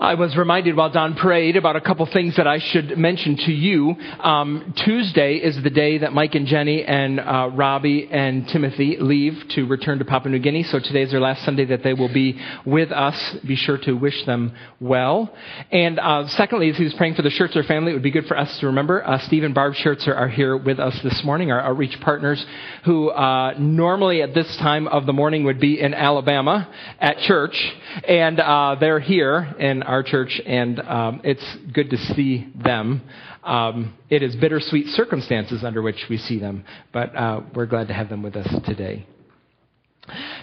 [0.00, 3.52] I was reminded while Don prayed about a couple things that I should mention to
[3.52, 3.94] you.
[4.18, 9.34] Um, Tuesday is the day that Mike and Jenny and uh, Robbie and Timothy leave
[9.50, 10.62] to return to Papua New Guinea.
[10.62, 13.36] So today is their last Sunday that they will be with us.
[13.46, 15.36] Be sure to wish them well.
[15.70, 18.26] And uh, secondly, as he was praying for the Schertzer family, it would be good
[18.26, 21.52] for us to remember uh, Steve and Barb Schertzer are here with us this morning,
[21.52, 22.42] our outreach partners,
[22.86, 27.70] who uh, normally at this time of the morning would be in Alabama at church,
[28.08, 31.44] and uh, they're here in our church, and um, it's
[31.74, 33.02] good to see them.
[33.42, 37.94] Um, it is bittersweet circumstances under which we see them, but uh, we're glad to
[37.94, 39.04] have them with us today.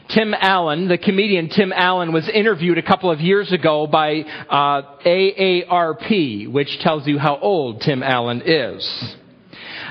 [0.10, 4.20] Tim Allen, the comedian Tim Allen, was interviewed a couple of years ago by
[4.50, 9.16] uh, AARP, which tells you how old Tim Allen is.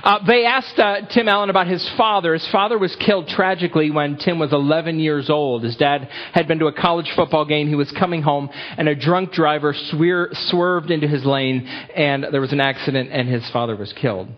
[0.07, 2.33] Uh, they asked uh, Tim Allen about his father.
[2.33, 5.65] His father was killed tragically when Tim was 11 years old.
[5.65, 7.67] His dad had been to a college football game.
[7.67, 12.41] He was coming home, and a drunk driver swear, swerved into his lane, and there
[12.41, 14.29] was an accident, and his father was killed.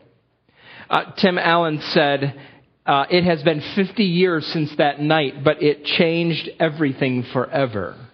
[0.89, 2.41] Uh, Tim Allen said,
[2.87, 8.08] uh, It has been 50 years since that night, but it changed everything forever.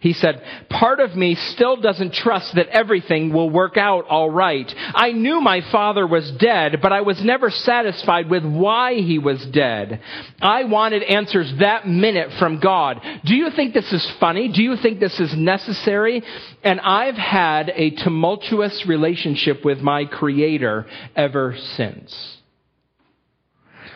[0.00, 4.74] He said, part of me still doesn't trust that everything will work out all right.
[4.94, 9.44] I knew my father was dead, but I was never satisfied with why he was
[9.44, 10.00] dead.
[10.40, 13.02] I wanted answers that minute from God.
[13.26, 14.48] Do you think this is funny?
[14.48, 16.22] Do you think this is necessary?
[16.64, 22.38] And I've had a tumultuous relationship with my creator ever since.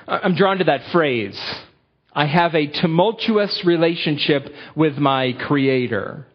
[0.06, 1.40] I'm drawn to that phrase
[2.14, 6.26] I have a tumultuous relationship with my Creator.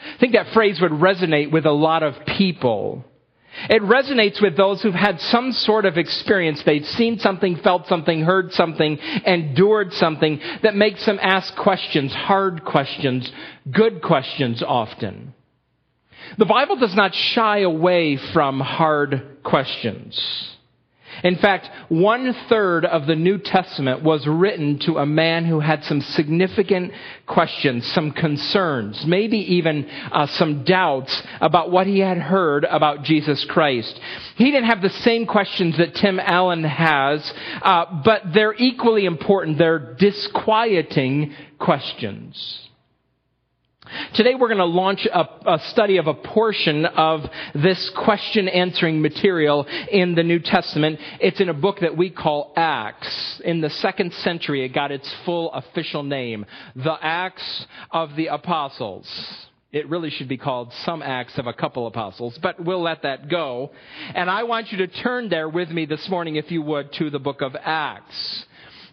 [0.00, 3.04] I think that phrase would resonate with a lot of people.
[3.70, 6.62] It resonates with those who've had some sort of experience.
[6.64, 12.64] They've seen something, felt something, heard something, endured something that makes them ask questions, hard
[12.64, 13.30] questions,
[13.70, 15.34] good questions often.
[16.38, 20.53] The Bible does not shy away from hard questions.
[21.22, 25.84] In fact, one third of the New Testament was written to a man who had
[25.84, 26.92] some significant
[27.26, 33.44] questions, some concerns, maybe even uh, some doubts about what he had heard about Jesus
[33.48, 33.98] Christ.
[34.36, 37.32] He didn't have the same questions that Tim Allen has,
[37.62, 39.58] uh, but they're equally important.
[39.58, 42.63] They're disquieting questions.
[44.14, 47.24] Today we're going to launch a, a, study of a portion of
[47.54, 50.98] this question answering material in the New Testament.
[51.20, 53.40] It's in a book that we call Acts.
[53.44, 56.46] In the second century, it got its full official name,
[56.76, 59.08] the Acts of the Apostles.
[59.72, 63.28] It really should be called Some Acts of a Couple Apostles, but we'll let that
[63.28, 63.72] go.
[64.14, 67.10] And I want you to turn there with me this morning, if you would, to
[67.10, 68.46] the book of Acts.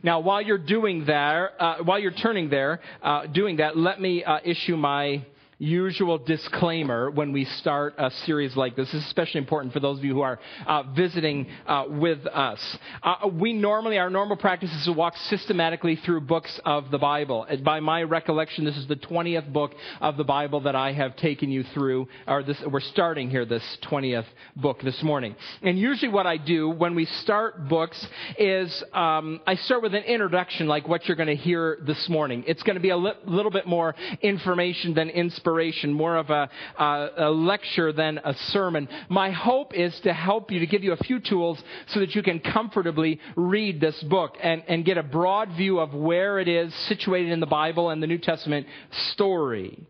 [0.03, 4.23] Now, while you're doing that, uh, while you're turning there, uh, doing that, let me
[4.23, 5.23] uh, issue my
[5.61, 8.87] usual disclaimer when we start a series like this.
[8.91, 12.77] This is especially important for those of you who are uh, visiting uh, with us.
[13.03, 17.45] Uh, we normally, our normal practice is to walk systematically through books of the Bible.
[17.63, 21.51] By my recollection, this is the 20th book of the Bible that I have taken
[21.51, 25.35] you through, or this, we're starting here this 20th book this morning.
[25.61, 28.03] And usually what I do when we start books
[28.39, 32.45] is um, I start with an introduction like what you're going to hear this morning.
[32.47, 36.29] It's going to be a li- little bit more information than inspiration inspiration, more of
[36.29, 38.87] a, uh, a lecture than a sermon.
[39.09, 42.23] My hope is to help you, to give you a few tools so that you
[42.23, 46.73] can comfortably read this book and, and get a broad view of where it is
[46.87, 48.65] situated in the Bible and the New Testament
[49.11, 49.85] story.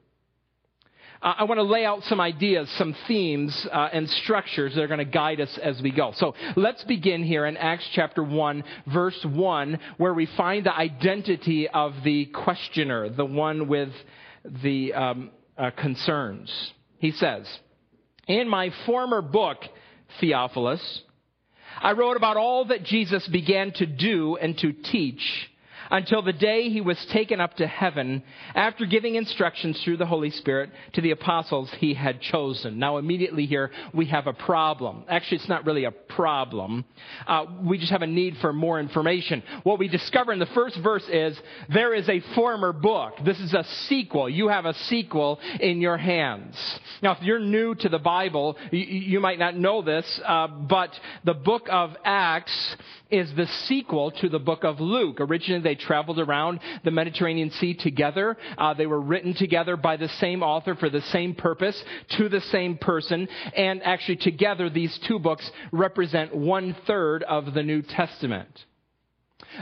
[1.22, 4.88] Uh, I want to lay out some ideas, some themes, uh, and structures that are
[4.88, 6.12] going to guide us as we go.
[6.16, 11.70] So let's begin here in Acts chapter 1, verse 1, where we find the identity
[11.70, 13.92] of the questioner, the one with
[14.64, 15.30] the um,
[15.62, 16.52] uh, concerns.
[16.98, 17.48] He says,
[18.28, 19.60] In my former book,
[20.20, 21.02] Theophilus,
[21.80, 25.22] I wrote about all that Jesus began to do and to teach
[25.92, 28.24] until the day he was taken up to heaven
[28.56, 32.80] after giving instructions through the Holy Spirit to the apostles he had chosen.
[32.80, 35.04] Now, immediately here, we have a problem.
[35.10, 36.86] Actually, it's not really a problem.
[37.28, 39.44] Uh, we just have a need for more information.
[39.64, 41.38] What we discover in the first verse is
[41.72, 43.14] there is a former book.
[43.26, 44.30] This is a sequel.
[44.30, 46.56] You have a sequel in your hands.
[47.04, 50.92] Now, if you're new to the Bible, you, you might not know this, uh, but
[51.26, 52.76] the book of Acts
[53.12, 55.18] is the sequel to the book of Luke.
[55.20, 58.38] Originally, they traveled around the Mediterranean Sea together.
[58.58, 61.82] Uh, they were written together by the same author for the same purpose
[62.18, 63.28] to the same person.
[63.56, 68.66] And actually, together, these two books represent one third of the New Testament.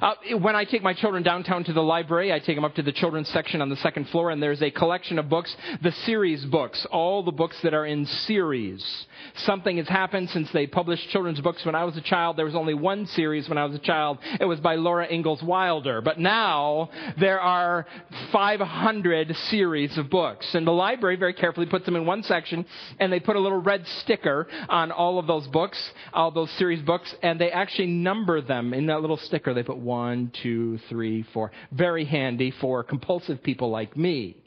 [0.02, 2.84] Uh, when I take my children downtown to the library, I take them up to
[2.84, 6.46] the children's section on the second floor, and there's a collection of books, the series
[6.46, 9.06] books, all the books that are in series.
[9.36, 12.38] Something has happened since they published children's books when I was a child.
[12.38, 14.20] There was only one series when I was a child.
[14.40, 16.02] It was by Laura Ingalls Wilder.
[16.02, 16.90] But now
[17.20, 17.86] there are
[18.32, 20.54] 500 series of books.
[20.54, 22.66] And the library very carefully puts them in one section,
[23.00, 26.82] and they put a little red sticker on all of those books, all those series
[26.82, 29.54] books, and they actually number them in that little sticker.
[29.54, 31.52] They put one, two, three, four.
[31.72, 34.38] Very handy for compulsive people like me.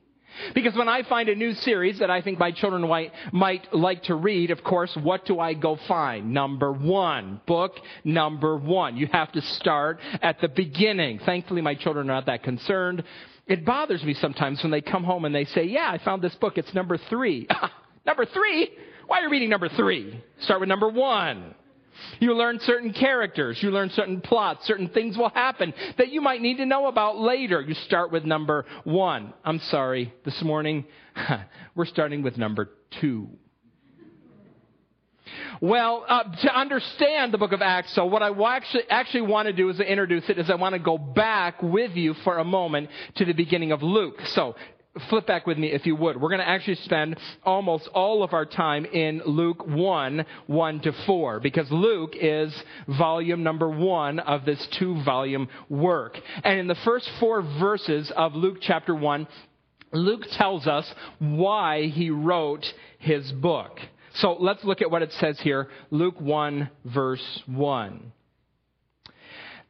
[0.55, 4.05] Because when I find a new series that I think my children might, might like
[4.05, 6.33] to read, of course, what do I go find?
[6.33, 7.41] Number one.
[7.47, 8.97] Book number one.
[8.97, 11.21] You have to start at the beginning.
[11.25, 13.05] Thankfully, my children are not that concerned.
[13.47, 16.35] It bothers me sometimes when they come home and they say, Yeah, I found this
[16.37, 16.59] book.
[16.59, 17.47] It's number three.
[18.07, 18.71] number three?
[19.07, 20.23] Why are you reading number three?
[20.41, 21.55] Start with number one.
[22.21, 23.63] You learn certain characters.
[23.63, 24.67] You learn certain plots.
[24.67, 27.61] Certain things will happen that you might need to know about later.
[27.61, 29.33] You start with number one.
[29.45, 30.85] I'm sorry, this morning
[31.75, 33.29] we're starting with number two.
[35.61, 39.53] Well, uh, to understand the book of Acts, so what I actually, actually want to
[39.53, 42.45] do is to introduce it is I want to go back with you for a
[42.45, 44.21] moment to the beginning of Luke.
[44.27, 44.57] So
[45.09, 46.21] flip back with me if you would.
[46.21, 50.93] We're going to actually spend almost all of our time in Luke 1, 1 to
[51.07, 52.55] 4, because Luke is
[52.87, 56.21] volume number one of this two volume work.
[56.45, 59.27] And in the first four verses of Luke chapter 1,
[59.93, 62.65] Luke tells us why he wrote
[62.99, 63.79] his book.
[64.15, 65.69] So let's look at what it says here.
[65.91, 68.13] Luke 1 verse 1.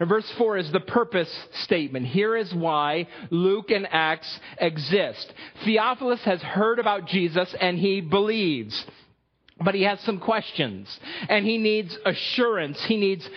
[0.00, 1.32] And verse 4 is the purpose
[1.62, 2.06] statement.
[2.06, 5.32] Here is why Luke and Acts exist.
[5.64, 8.84] Theophilus has heard about Jesus and he believes.
[9.62, 10.88] But he has some questions
[11.28, 12.82] and he needs assurance.
[12.88, 13.28] He needs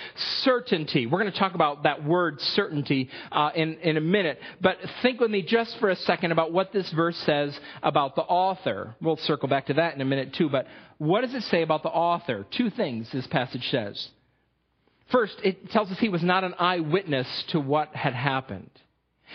[0.42, 1.06] certainty.
[1.06, 4.40] We're going to talk about that word certainty uh, in, in a minute.
[4.60, 8.24] But think with me just for a second about what this verse says about the
[8.24, 8.96] author.
[9.00, 10.50] We'll circle back to that in a minute too.
[10.50, 10.66] But
[10.98, 12.48] what does it say about the author?
[12.50, 14.10] Two things this passage says.
[15.12, 18.70] First, it tells us he was not an eyewitness to what had happened.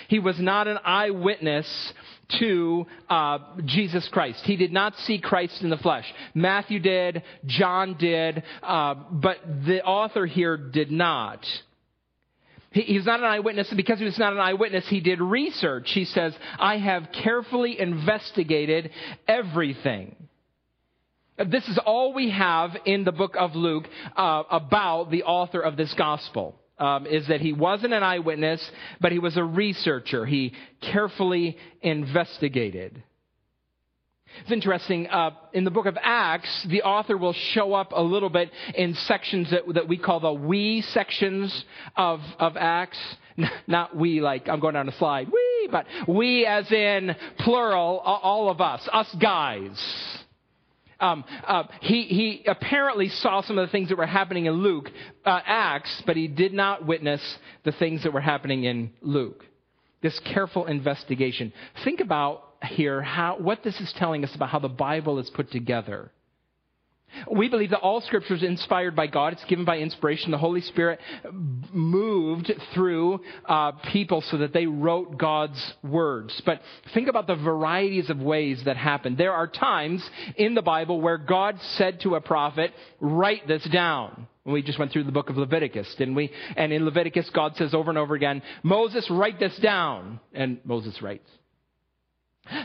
[0.08, 1.92] He was not an eyewitness
[2.38, 4.42] to uh, Jesus Christ.
[4.44, 6.04] He did not see Christ in the flesh.
[6.34, 11.44] Matthew did, John did, uh, but the author here did not.
[12.70, 15.20] He, he was not an eyewitness, and because he was not an eyewitness, he did
[15.20, 15.90] research.
[15.90, 18.90] He says, I have carefully investigated
[19.28, 20.16] everything.
[21.50, 23.84] This is all we have in the book of Luke
[24.16, 26.56] uh, about the author of this gospel.
[26.78, 28.68] Um, is that he wasn't an eyewitness,
[29.00, 30.26] but he was a researcher.
[30.26, 33.04] He carefully investigated.
[34.40, 35.06] It's interesting.
[35.06, 38.94] Uh, in the book of Acts, the author will show up a little bit in
[38.94, 41.64] sections that, that we call the we sections
[41.96, 42.98] of, of Acts.
[43.68, 48.50] Not we like, I'm going down a slide, we, but we as in plural, all
[48.50, 50.21] of us, us guys
[51.02, 54.88] um, uh, he, he apparently saw some of the things that were happening in Luke,
[55.24, 57.20] uh, Acts, but he did not witness
[57.64, 59.44] the things that were happening in Luke.
[60.00, 61.52] This careful investigation.
[61.84, 65.50] Think about here how, what this is telling us about how the Bible is put
[65.50, 66.10] together.
[67.30, 69.32] We believe that all scripture is inspired by God.
[69.32, 70.30] It's given by inspiration.
[70.30, 71.00] The Holy Spirit
[71.72, 76.40] moved through uh, people so that they wrote God's words.
[76.44, 76.60] But
[76.94, 79.16] think about the varieties of ways that happen.
[79.16, 84.26] There are times in the Bible where God said to a prophet, write this down.
[84.44, 86.32] We just went through the book of Leviticus, didn't we?
[86.56, 90.18] And in Leviticus, God says over and over again, Moses, write this down.
[90.32, 91.28] And Moses writes.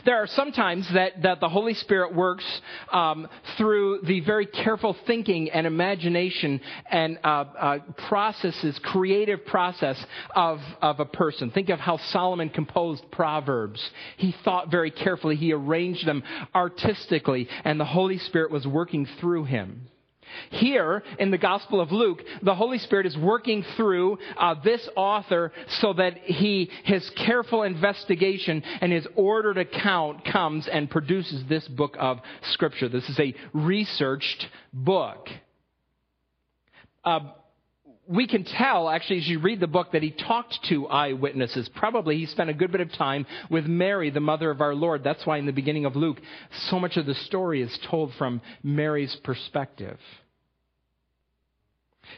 [0.05, 2.46] There are some times that, that the Holy Spirit works
[2.91, 10.03] um, through the very careful thinking and imagination and uh, uh, processes, creative process
[10.36, 11.51] of, of a person.
[11.51, 13.81] Think of how Solomon composed Proverbs.
[14.17, 16.24] He thought very carefully, he arranged them
[16.55, 19.89] artistically, and the Holy Spirit was working through him.
[20.51, 25.51] Here in the Gospel of Luke, the Holy Spirit is working through uh, this author
[25.81, 31.96] so that he, his careful investigation and his ordered account comes and produces this book
[32.00, 32.19] of
[32.51, 32.89] Scripture.
[32.89, 35.27] This is a researched book.
[37.03, 37.19] Uh,
[38.07, 41.69] we can tell, actually, as you read the book, that he talked to eyewitnesses.
[41.75, 45.03] Probably he spent a good bit of time with Mary, the mother of our Lord.
[45.03, 46.19] That's why in the beginning of Luke,
[46.69, 49.97] so much of the story is told from Mary's perspective.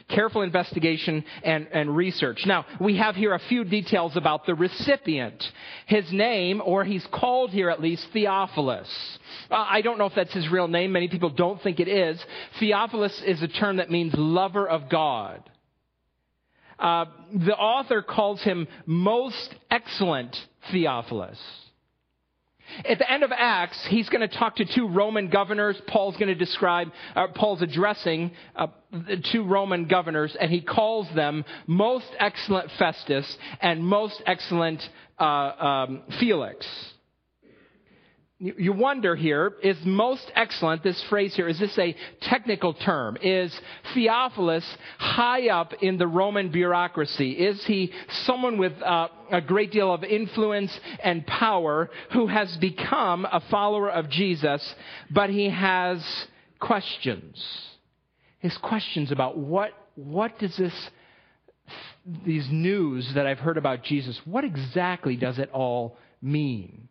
[0.08, 2.44] Careful investigation and, and research.
[2.46, 5.44] Now, we have here a few details about the recipient.
[5.88, 8.88] His name, or he's called here at least, Theophilus.
[9.50, 10.92] Uh, I don't know if that's his real name.
[10.92, 12.24] Many people don't think it is.
[12.60, 15.50] Theophilus is a term that means lover of God.
[16.80, 20.36] Uh, the author calls him most excellent
[20.72, 21.40] Theophilus.
[22.88, 25.80] At the end of Acts, he's going to talk to two Roman governors.
[25.88, 28.68] Paul's going to describe, uh, Paul's addressing uh,
[29.32, 34.82] two Roman governors, and he calls them most excellent Festus and most excellent
[35.20, 36.66] uh, um, Felix
[38.40, 43.18] you wonder here, is most excellent, this phrase here, is this a technical term?
[43.22, 43.54] Is
[43.94, 44.66] Theophilus
[44.98, 47.32] high up in the Roman bureaucracy?
[47.32, 47.92] Is he
[48.24, 53.90] someone with uh, a great deal of influence and power who has become a follower
[53.92, 54.74] of Jesus,
[55.12, 56.02] but he has
[56.62, 57.44] questions?
[58.40, 60.90] His questions about what, what does this,
[62.26, 66.89] these news that I've heard about Jesus, what exactly does it all mean?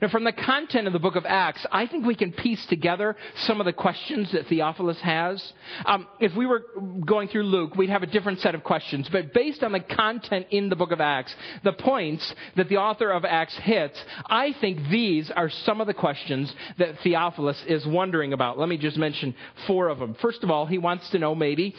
[0.00, 3.16] Now, from the content of the book of Acts, I think we can piece together
[3.38, 5.52] some of the questions that Theophilus has.
[5.84, 6.64] Um, if we were
[7.04, 9.08] going through Luke, we'd have a different set of questions.
[9.10, 13.10] But based on the content in the book of Acts, the points that the author
[13.10, 18.32] of Acts hits, I think these are some of the questions that Theophilus is wondering
[18.32, 18.58] about.
[18.58, 19.34] Let me just mention
[19.66, 20.16] four of them.
[20.20, 21.74] First of all, he wants to know maybe,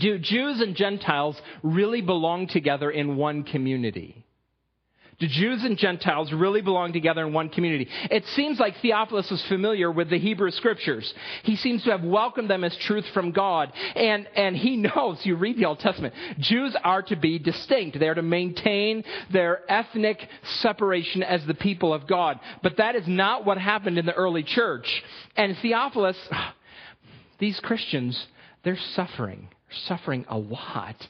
[0.00, 4.24] do Jews and Gentiles really belong together in one community?
[5.18, 7.88] Do Jews and Gentiles really belong together in one community?
[8.08, 11.12] It seems like Theophilus was familiar with the Hebrew scriptures.
[11.42, 13.72] He seems to have welcomed them as truth from God.
[13.96, 17.98] And, and he knows, you read the Old Testament, Jews are to be distinct.
[17.98, 20.24] They are to maintain their ethnic
[20.60, 22.38] separation as the people of God.
[22.62, 25.02] But that is not what happened in the early church.
[25.36, 26.16] And Theophilus,
[27.40, 28.24] these Christians,
[28.62, 29.48] they're suffering,
[29.86, 31.08] suffering a lot.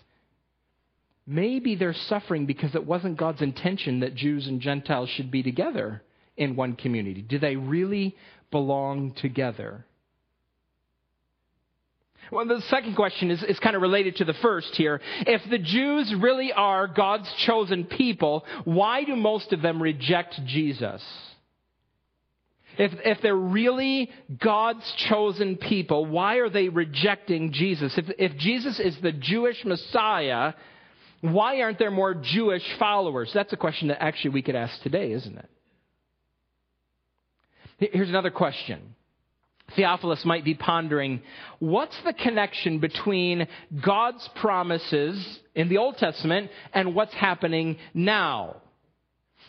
[1.30, 6.02] Maybe they're suffering because it wasn't God's intention that Jews and Gentiles should be together
[6.38, 7.20] in one community.
[7.20, 8.16] Do they really
[8.50, 9.85] belong together?
[12.32, 15.02] Well, the second question is, is kind of related to the first here.
[15.26, 21.02] If the Jews really are God's chosen people, why do most of them reject Jesus?
[22.78, 24.11] If, if they're really
[24.42, 27.99] God's chosen people, why are they rejecting Jesus?
[27.99, 30.54] If, if Jesus is the Jewish Messiah,
[31.20, 33.30] why aren't there more Jewish followers?
[33.34, 37.90] That's a question that actually we could ask today, isn't it?
[37.92, 38.94] Here's another question.
[39.76, 41.20] Theophilus might be pondering
[41.58, 43.46] what's the connection between
[43.84, 48.62] God's promises in the Old Testament and what's happening now?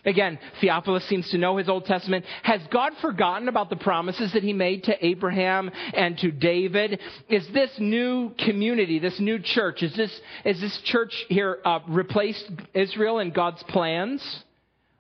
[0.05, 2.25] Again, Theophilus seems to know his Old Testament.
[2.43, 6.99] Has God forgotten about the promises that he made to Abraham and to David?
[7.27, 12.49] Is this new community, this new church, is this, is this church here uh, replaced
[12.73, 14.23] Israel in God's plans?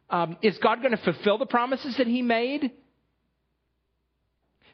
[0.09, 2.71] Um, is God going to fulfill the promises that he made?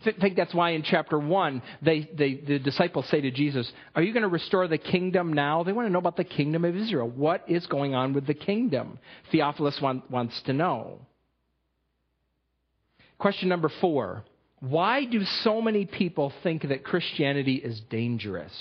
[0.05, 4.01] I think that's why in chapter 1, they, they, the disciples say to Jesus, Are
[4.01, 5.63] you going to restore the kingdom now?
[5.63, 7.09] They want to know about the kingdom of Israel.
[7.09, 8.99] What is going on with the kingdom?
[9.31, 10.99] Theophilus want, wants to know.
[13.17, 14.23] Question number four
[14.59, 18.53] Why do so many people think that Christianity is dangerous?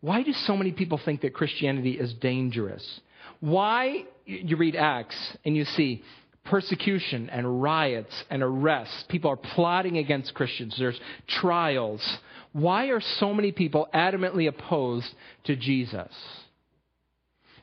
[0.00, 3.00] Why do so many people think that Christianity is dangerous?
[3.40, 6.02] Why, you read Acts and you see
[6.50, 9.04] persecution and riots and arrests.
[9.08, 10.74] People are plotting against Christians.
[10.76, 12.18] There's trials.
[12.52, 15.14] Why are so many people adamantly opposed
[15.44, 16.12] to Jesus?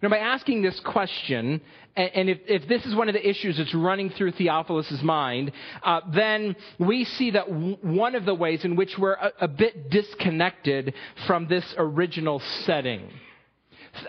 [0.02, 1.60] Now, by asking this question,
[1.98, 5.52] and if, if, this is one of the issues that's running through Theophilus' mind,
[5.84, 9.48] uh, then we see that w- one of the ways in which we're a, a
[9.48, 10.94] bit disconnected
[11.26, 13.10] from this original setting.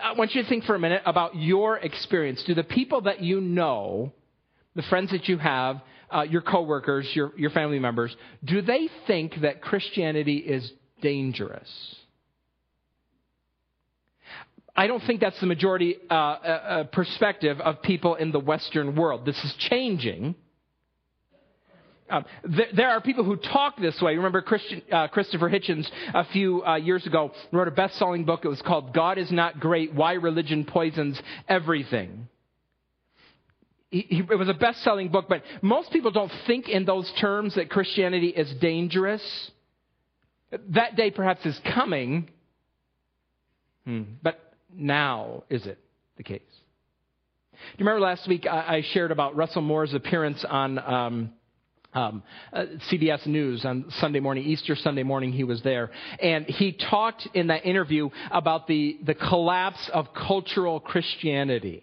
[0.03, 2.45] I want you to think for a minute about your experience.
[2.45, 4.13] Do the people that you know
[4.79, 9.35] the friends that you have, uh, your coworkers, your, your family members, do they think
[9.43, 10.71] that Christianity is
[11.03, 11.69] dangerous?
[14.77, 18.95] I don't think that's the majority uh, uh, uh perspective of people in the Western
[18.95, 19.27] world.
[19.27, 20.37] This is changing.
[22.09, 24.15] Um, th- there are people who talk this way.
[24.15, 24.45] Remember
[24.93, 28.45] uh, Christopher Hitchens a few uh, years ago wrote a best-selling book.
[28.45, 32.29] It was called "God Is Not Great: Why Religion Poisons Everything."
[33.91, 37.71] It was a best selling book, but most people don't think in those terms that
[37.71, 39.23] Christianity is dangerous.
[40.71, 42.29] That day perhaps is coming,
[43.89, 44.03] Hmm.
[44.23, 44.39] But
[44.71, 45.79] now, is it
[46.19, 46.43] the case?
[47.53, 51.33] Do you remember last week I, I shared about Russell Moore's appearance on um,
[51.95, 55.91] um, uh, CBS News on Sunday morning, Easter Sunday morning, he was there.
[56.23, 61.83] And he talked in that interview about the, the collapse of cultural Christianity.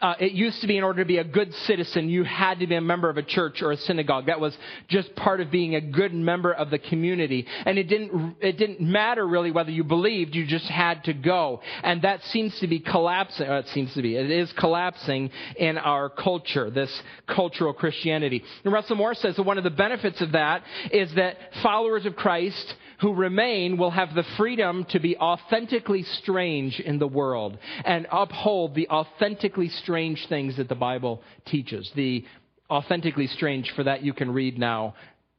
[0.00, 2.66] Uh, it used to be in order to be a good citizen, you had to
[2.66, 4.26] be a member of a church or a synagogue.
[4.26, 4.56] That was
[4.88, 7.46] just part of being a good member of the community.
[7.64, 11.60] And it didn't, it didn't matter really whether you believed, you just had to go.
[11.82, 15.78] And that seems to be collapsing, uh, it seems to be, it is collapsing in
[15.78, 18.42] our culture, this cultural Christianity.
[18.64, 22.16] And Russell Moore says that one of the benefits of that is that followers of
[22.16, 28.06] Christ who remain will have the freedom to be authentically strange in the world and
[28.10, 31.90] uphold the authentically strange things that the Bible teaches.
[31.94, 32.24] The
[32.70, 34.94] authentically strange, for that you can read now,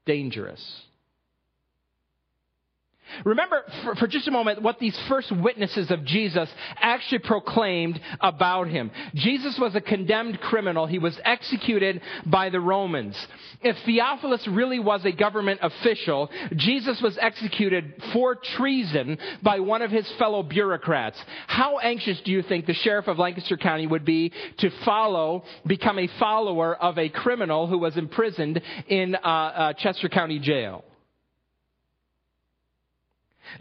[0.06, 0.84] dangerous.
[3.26, 6.50] Remember for, for, just a moment what these first witnesses of Jesus
[6.82, 8.92] actually proclaimed about him.
[9.16, 10.86] Jesus was a condemned criminal.
[10.86, 13.16] He was executed by the Romans.
[13.62, 19.92] If Theophilus really was a government official, Jesus was executed for treason by one of
[19.92, 21.18] his fellow bureaucrats.
[21.48, 26.00] How anxious do you think the sheriff of Lancaster County would be to follow, become
[26.00, 30.84] a follower of a criminal who was imprisoned in uh, uh, Chester County Jail?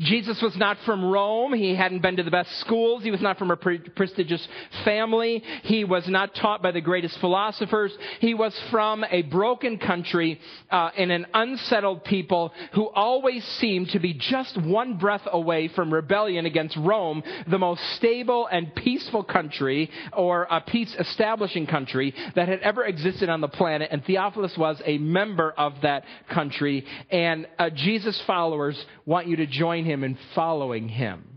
[0.01, 1.53] Jesus was not from Rome.
[1.53, 3.03] He hadn't been to the best schools.
[3.03, 4.47] He was not from a pre- prestigious
[4.85, 5.43] family.
[5.63, 7.93] He was not taught by the greatest philosophers.
[8.21, 10.41] He was from a broken country
[10.71, 16.47] uh, an unsettled people who always seemed to be just one breath away from rebellion
[16.47, 22.61] against Rome, the most stable and peaceful country or a peace establishing country that had
[22.61, 23.89] ever existed on the planet.
[23.93, 26.85] And Theophilus was a member of that country.
[27.11, 31.37] And uh, Jesus' followers want you to join him in following him.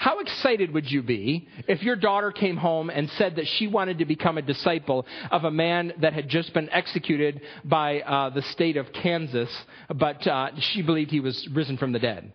[0.00, 3.98] How excited would you be if your daughter came home and said that she wanted
[3.98, 8.40] to become a disciple of a man that had just been executed by uh, the
[8.40, 9.54] state of Kansas,
[9.94, 12.22] but uh, she believed he was risen from the dead?
[12.22, 12.32] Would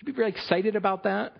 [0.00, 1.36] you be very excited about that?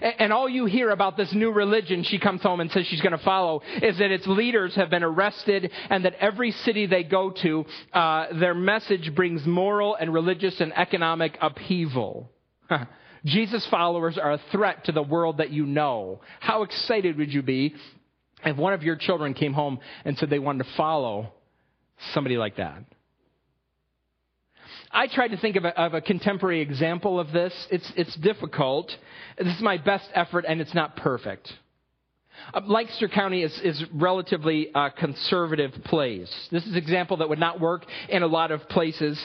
[0.00, 3.16] And all you hear about this new religion she comes home and says she's going
[3.16, 7.30] to follow is that its leaders have been arrested and that every city they go
[7.42, 12.30] to, uh, their message brings moral and religious and economic upheaval.
[13.24, 16.20] Jesus' followers are a threat to the world that you know.
[16.40, 17.74] How excited would you be
[18.44, 21.32] if one of your children came home and said they wanted to follow
[22.12, 22.84] somebody like that?
[24.90, 27.52] I tried to think of a, of a, contemporary example of this.
[27.70, 28.90] It's, it's difficult.
[29.38, 31.52] This is my best effort, and it's not perfect.
[32.54, 36.30] Uh, Lancaster County is, is relatively uh, conservative place.
[36.50, 39.24] This is an example that would not work in a lot of places,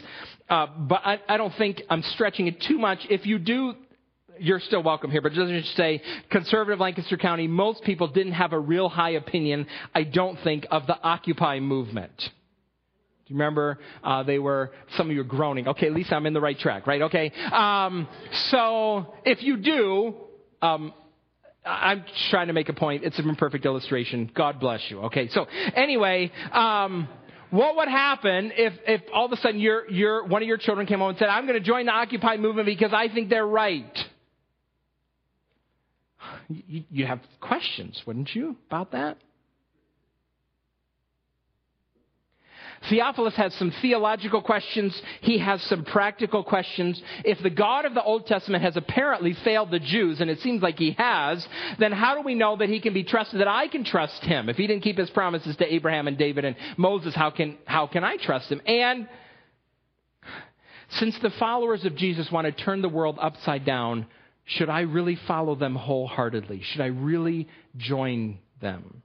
[0.50, 3.00] uh, but I, I don't think I'm stretching it too much.
[3.10, 3.74] If you do
[4.39, 8.60] you're still welcome here, but just say conservative Lancaster County, most people didn't have a
[8.60, 12.32] real high opinion, I don't think, of the Occupy movement
[13.32, 13.80] you remember?
[14.04, 15.67] Uh, they were, some of you are groaning.
[15.70, 17.02] Okay, at least I'm in the right track, right?
[17.04, 17.32] Okay.
[17.52, 18.08] Um,
[18.50, 20.15] so if you do,
[20.62, 20.94] um,
[21.65, 23.04] I'm trying to make a point.
[23.04, 24.32] It's an imperfect illustration.
[24.34, 25.02] God bless you.
[25.04, 25.30] Okay.
[25.30, 27.08] So anyway, um,
[27.52, 30.88] what would happen if, if all of a sudden your, your, one of your children
[30.88, 33.46] came home and said, I'm going to join the Occupy movement because I think they're
[33.46, 33.98] right?
[36.50, 39.17] You, you have questions, wouldn't you, about that?
[42.89, 45.00] Theophilus has some theological questions.
[45.22, 47.02] He has some practical questions.
[47.24, 50.62] If the God of the Old Testament has apparently failed the Jews, and it seems
[50.62, 51.46] like he has,
[51.78, 54.50] then how do we know that he can be trusted, that I can trust him?
[54.50, 57.86] If he didn't keep his promises to Abraham and David and Moses, how can, how
[57.86, 58.62] can I trust him?
[58.65, 59.08] And
[60.91, 64.08] since the followers of Jesus want to turn the world upside down,
[64.46, 66.62] should I really follow them wholeheartedly?
[66.63, 69.04] Should I really join them?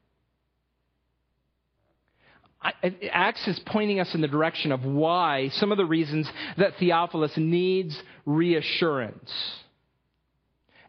[3.12, 7.36] Acts is pointing us in the direction of why, some of the reasons that Theophilus
[7.36, 9.30] needs reassurance.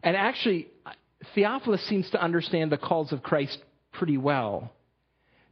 [0.02, 0.68] And actually,
[1.34, 3.58] Theophilus seems to understand the calls of Christ
[3.92, 4.72] pretty well.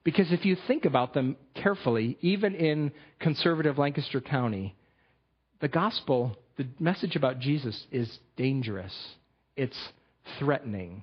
[0.05, 4.77] Because if you think about them carefully, even in conservative Lancaster County,
[5.61, 8.95] the gospel, the message about Jesus is dangerous,
[9.57, 9.77] it's
[10.39, 11.03] threatening.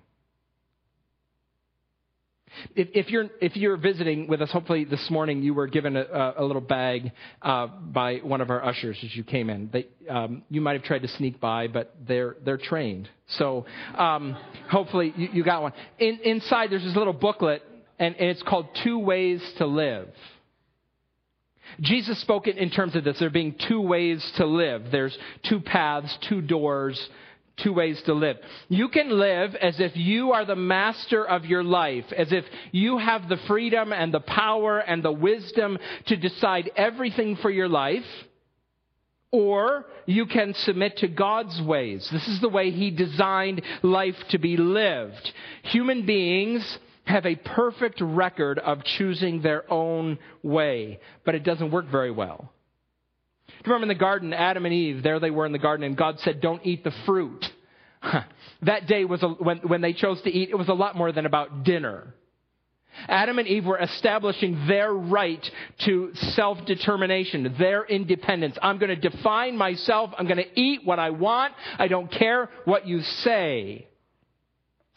[2.76, 6.34] If, if, you're, if you're visiting with us, hopefully this morning you were given a,
[6.38, 7.12] a little bag
[7.42, 9.70] uh, by one of our ushers as you came in.
[9.72, 13.10] They, um, you might have tried to sneak by, but they're, they're trained.
[13.38, 13.66] So
[13.98, 14.38] um,
[14.70, 15.74] hopefully you, you, got one.
[16.00, 17.64] In, inside there's this little booklet,
[18.00, 20.10] and, and it's called Two Ways to Live.
[21.82, 24.92] Jesus spoke it in terms of this there being two ways to live.
[24.92, 25.18] There's
[25.50, 27.00] two paths, two doors,
[27.58, 28.38] two ways to live.
[28.70, 32.98] You can live as if you are the master of your life, as if you
[32.98, 38.06] have the freedom and the power and the wisdom to decide everything for your life.
[39.32, 42.08] Or you can submit to God's ways.
[42.12, 45.34] This is the way He designed life to be lived.
[45.64, 51.88] Human beings have a perfect record of choosing their own way, but it doesn't work
[51.90, 52.53] very well.
[53.66, 56.20] Remember in the garden, Adam and Eve, there they were in the garden, and God
[56.20, 57.46] said, Don't eat the fruit.
[58.64, 61.12] that day was a, when, when they chose to eat, it was a lot more
[61.12, 62.14] than about dinner.
[63.08, 65.44] Adam and Eve were establishing their right
[65.86, 68.58] to self determination, their independence.
[68.62, 70.12] I'm going to define myself.
[70.18, 71.54] I'm going to eat what I want.
[71.78, 73.88] I don't care what you say.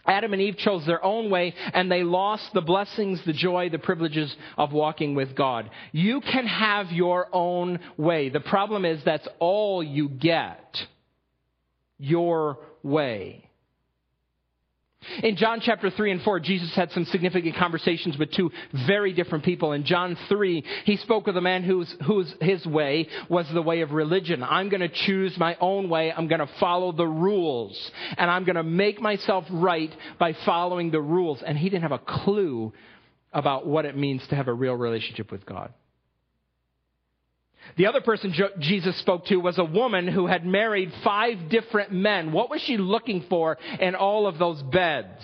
[0.07, 3.79] Adam and Eve chose their own way and they lost the blessings, the joy, the
[3.79, 5.71] privileges of walking with God.
[5.93, 8.29] You can have your own way.
[8.29, 10.87] The problem is that's all you get.
[11.99, 13.49] Your way.
[15.23, 18.51] In John chapter 3 and 4, Jesus had some significant conversations with two
[18.87, 19.73] very different people.
[19.73, 23.81] In John 3, he spoke with a man whose, whose his way was the way
[23.81, 24.43] of religion.
[24.43, 26.13] I'm going to choose my own way.
[26.13, 27.91] I'm going to follow the rules.
[28.17, 31.43] And I'm going to make myself right by following the rules.
[31.45, 32.73] And he didn't have a clue
[33.33, 35.73] about what it means to have a real relationship with God.
[37.77, 42.33] The other person Jesus spoke to was a woman who had married five different men.
[42.33, 45.23] What was she looking for in all of those beds?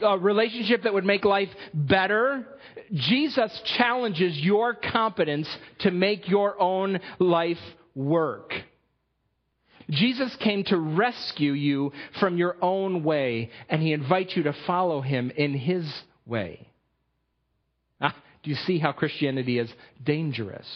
[0.00, 2.46] A relationship that would make life better.
[2.92, 5.48] Jesus challenges your competence
[5.80, 7.58] to make your own life
[7.94, 8.52] work.
[9.90, 15.00] Jesus came to rescue you from your own way, and he invites you to follow
[15.00, 15.84] him in his
[16.24, 16.68] way.
[18.00, 19.70] Ah, Do you see how Christianity is
[20.02, 20.66] dangerous?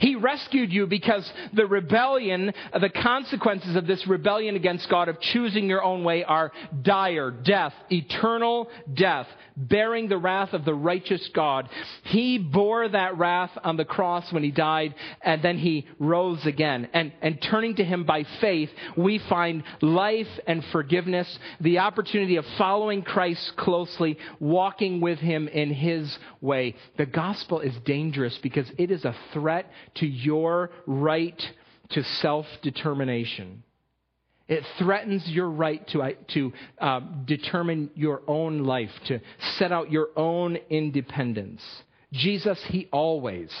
[0.00, 5.20] He rescued you because the rebellion, uh, the consequences of this rebellion against God of
[5.20, 11.28] choosing your own way are dire, death, eternal death, bearing the wrath of the righteous
[11.34, 11.68] God.
[12.04, 16.88] He bore that wrath on the cross when he died, and then he rose again.
[16.92, 22.44] And, and turning to him by faith, we find life and forgiveness, the opportunity of
[22.56, 26.76] following Christ closely, walking with him in his way.
[26.96, 31.40] The gospel is dangerous because it is a threat to your right
[31.90, 33.62] to self determination.
[34.48, 39.20] It threatens your right to, to uh, determine your own life, to
[39.58, 41.60] set out your own independence.
[42.12, 43.52] Jesus, He always,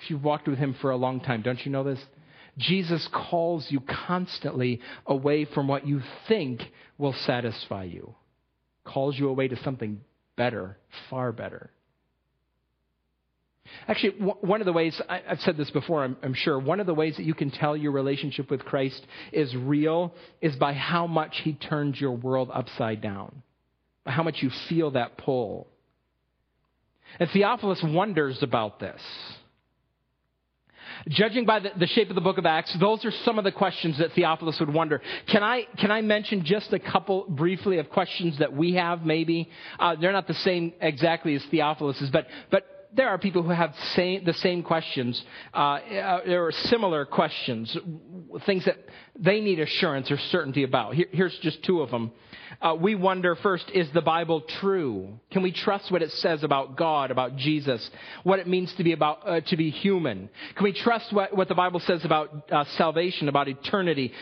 [0.00, 1.98] if you've walked with Him for a long time, don't you know this?
[2.58, 6.60] Jesus calls you constantly away from what you think
[6.96, 8.14] will satisfy you,
[8.84, 10.00] calls you away to something
[10.36, 10.76] better,
[11.10, 11.70] far better.
[13.88, 16.94] Actually, one of the ways, I've said this before, I'm, I'm, sure, one of the
[16.94, 21.40] ways that you can tell your relationship with Christ is real is by how much
[21.42, 23.42] He turns your world upside down,
[24.04, 25.66] by how much you feel that pull.
[27.18, 29.00] And Theophilus wonders about this.
[31.08, 33.52] Judging by the, the, shape of the book of Acts, those are some of the
[33.52, 35.00] questions that Theophilus would wonder.
[35.30, 39.48] Can I, can I mention just a couple briefly of questions that we have, maybe?
[39.78, 43.74] Uh, they're not the same exactly as Theophilus's, but, but there are people who have
[43.94, 45.22] same, the same questions.
[45.54, 47.76] Uh, uh, there are similar questions,
[48.44, 48.76] things that
[49.18, 50.94] they need assurance or certainty about.
[50.94, 52.12] Here, here's just two of them.
[52.60, 55.18] Uh, we wonder first, is the Bible true?
[55.30, 57.90] Can we trust what it says about God, about Jesus,
[58.24, 60.28] what it means to be about uh, to be human?
[60.54, 64.12] Can we trust what, what the Bible says about uh, salvation, about eternity?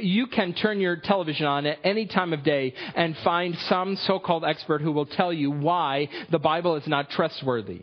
[0.00, 4.44] You can turn your television on at any time of day and find some so-called
[4.44, 7.82] expert who will tell you why the Bible is not trustworthy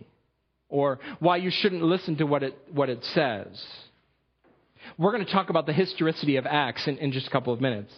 [0.72, 3.64] or why you shouldn't listen to what it, what it says.
[4.98, 7.62] We're going to talk about the historicity of Acts in, in just a couple of
[7.62, 7.94] minutes.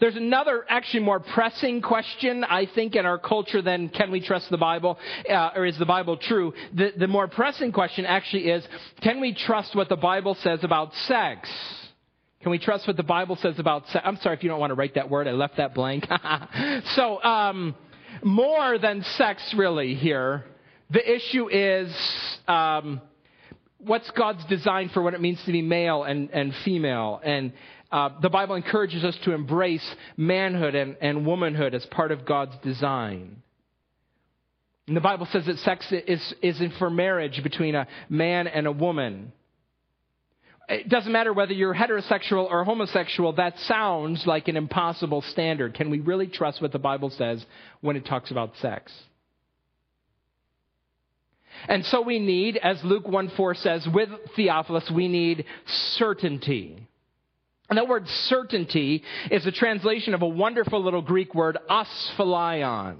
[0.00, 4.48] There's another, actually more pressing question, I think, in our culture than can we trust
[4.48, 6.52] the Bible, uh, or is the Bible true?
[6.74, 8.64] The, the more pressing question actually is,
[9.02, 11.50] can we trust what the Bible says about sex?
[12.42, 14.04] Can we trust what the Bible says about sex?
[14.06, 16.06] I'm sorry if you don't want to write that word, I left that blank.
[16.94, 17.74] so, um,
[18.22, 20.44] more than sex really here.
[20.92, 21.94] The issue is
[22.46, 23.00] um,
[23.78, 27.20] what's God's design for what it means to be male and, and female.
[27.24, 27.52] And
[27.90, 32.56] uh, the Bible encourages us to embrace manhood and, and womanhood as part of God's
[32.62, 33.42] design.
[34.86, 38.72] And the Bible says that sex is, is for marriage between a man and a
[38.72, 39.32] woman.
[40.68, 45.74] It doesn't matter whether you're heterosexual or homosexual, that sounds like an impossible standard.
[45.74, 47.44] Can we really trust what the Bible says
[47.80, 48.92] when it talks about sex?
[51.68, 56.88] And so we need, as Luke 1 4 says, with Theophilus, we need certainty.
[57.68, 62.98] And that word certainty is a translation of a wonderful little Greek word, asphalion.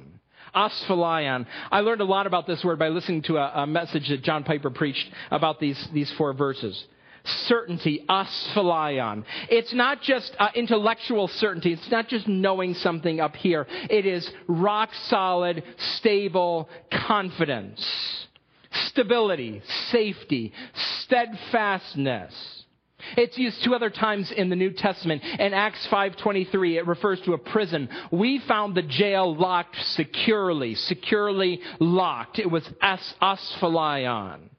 [0.55, 1.47] Asphalion.
[1.71, 4.45] I learned a lot about this word by listening to a, a message that John
[4.45, 6.87] Piper preached about these, these four verses
[7.25, 9.25] certainty, asphalion.
[9.49, 11.73] It's not just uh, intellectual certainty.
[11.73, 13.67] It's not just knowing something up here.
[13.91, 15.63] It is rock solid,
[15.97, 16.69] stable
[17.07, 18.27] confidence,
[18.87, 20.53] stability, safety,
[21.03, 22.63] steadfastness.
[23.17, 25.23] It's used two other times in the New Testament.
[25.25, 27.89] In Acts 5:23, it refers to a prison.
[28.11, 32.39] We found the jail locked securely, securely locked.
[32.39, 34.51] It was as- asphalion.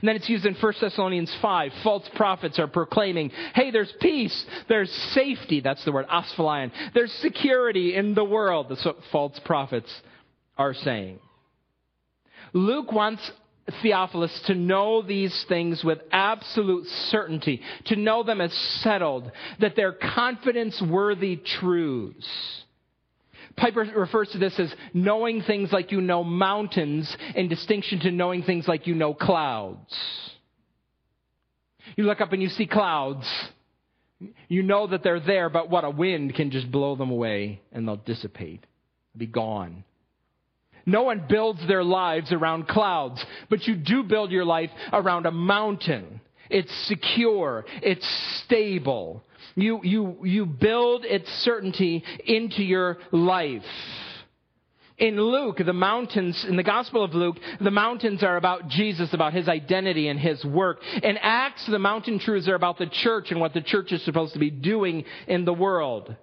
[0.00, 1.72] And then it's used in 1 Thessalonians 5.
[1.84, 5.60] False prophets are proclaiming, hey, there's peace, there's safety.
[5.60, 6.72] That's the word, asphalion.
[6.92, 8.66] There's security in the world.
[8.68, 10.02] That's what false prophets
[10.58, 11.20] are saying.
[12.52, 13.30] Luke wants
[13.82, 19.30] Theophilus to know these things with absolute certainty, to know them as settled,
[19.60, 22.26] that they're confidence worthy truths.
[23.56, 28.42] Piper refers to this as knowing things like you know mountains in distinction to knowing
[28.42, 29.94] things like you know clouds.
[31.96, 33.26] You look up and you see clouds.
[34.48, 37.86] You know that they're there, but what a wind can just blow them away and
[37.86, 38.64] they'll dissipate,
[39.16, 39.84] be gone.
[40.86, 45.32] No one builds their lives around clouds, but you do build your life around a
[45.32, 46.20] mountain.
[46.48, 47.64] It's secure.
[47.82, 48.06] It's
[48.44, 49.24] stable.
[49.56, 53.64] You, you, you build its certainty into your life.
[54.98, 59.34] In Luke, the mountains, in the Gospel of Luke, the mountains are about Jesus, about
[59.34, 60.80] his identity and his work.
[61.02, 64.32] In Acts, the mountain truths are about the church and what the church is supposed
[64.34, 66.16] to be doing in the world.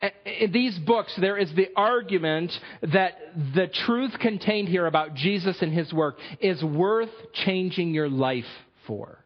[0.00, 3.14] In these books, there is the argument that
[3.54, 8.44] the truth contained here about Jesus and his work is worth changing your life
[8.86, 9.24] for.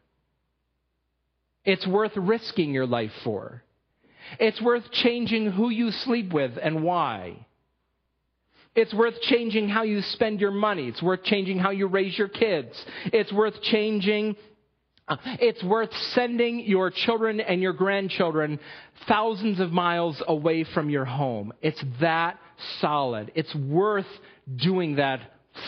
[1.64, 3.62] It's worth risking your life for.
[4.40, 7.46] It's worth changing who you sleep with and why.
[8.74, 10.88] It's worth changing how you spend your money.
[10.88, 12.82] It's worth changing how you raise your kids.
[13.06, 14.36] It's worth changing.
[15.08, 18.58] Uh, it's worth sending your children and your grandchildren
[19.08, 21.52] thousands of miles away from your home.
[21.60, 22.38] It's that
[22.80, 23.32] solid.
[23.34, 24.06] It's worth
[24.56, 25.20] doing that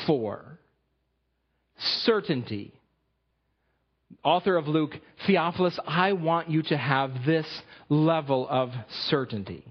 [0.07, 0.59] for.
[2.03, 2.73] Certainty
[4.25, 4.93] author of Luke,
[5.27, 7.47] Theophilus, I want you to have this
[7.89, 8.71] level of
[9.09, 9.65] certainty.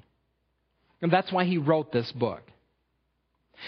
[1.02, 2.42] And that's why he wrote this book.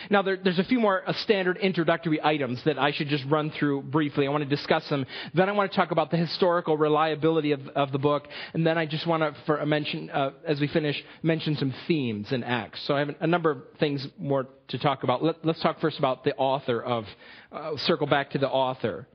[0.10, 3.52] Now, there, there's a few more uh, standard introductory items that I should just run
[3.52, 4.28] through briefly.
[4.28, 5.06] I want to discuss them.
[5.34, 8.28] Then I want to talk about the historical reliability of, of the book.
[8.54, 11.74] And then I just want to, for a mention, uh, as we finish, mention some
[11.88, 12.82] themes and acts.
[12.86, 15.24] So I have a number of things more to talk about.
[15.24, 17.06] Let, us talk first about the author of,
[17.52, 19.08] uh, circle back to the author.